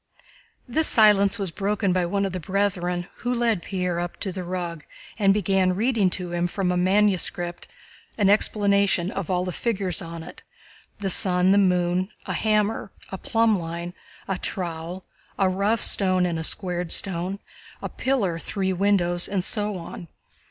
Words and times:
This 0.67 0.87
silence 0.87 1.37
was 1.37 1.51
broken 1.51 1.93
by 1.93 2.07
one 2.07 2.25
of 2.25 2.31
the 2.33 2.39
brethren, 2.39 3.05
who 3.17 3.31
led 3.31 3.61
Pierre 3.61 3.99
up 3.99 4.17
to 4.21 4.31
the 4.31 4.43
rug 4.43 4.83
and 5.19 5.31
began 5.31 5.75
reading 5.75 6.09
to 6.17 6.31
him 6.31 6.47
from 6.47 6.71
a 6.71 6.75
manuscript 6.75 7.67
book 7.67 7.75
an 8.17 8.27
explanation 8.27 9.11
of 9.11 9.29
all 9.29 9.45
the 9.45 9.51
figures 9.51 10.01
on 10.01 10.23
it: 10.23 10.41
the 10.99 11.09
sun, 11.11 11.51
the 11.51 11.59
moon, 11.59 12.09
a 12.25 12.33
hammer, 12.33 12.89
a 13.11 13.19
plumb 13.19 13.59
line, 13.59 13.93
a 14.27 14.39
trowel, 14.39 15.05
a 15.37 15.47
rough 15.47 15.81
stone 15.81 16.25
and 16.25 16.39
a 16.39 16.43
squared 16.43 16.91
stone, 16.91 17.37
a 17.79 17.87
pillar, 17.87 18.39
three 18.39 18.73
windows, 18.73 19.27
and 19.27 19.43
so 19.43 19.77
on. 19.77 20.07